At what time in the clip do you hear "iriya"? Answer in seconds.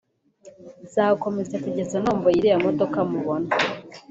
2.37-2.63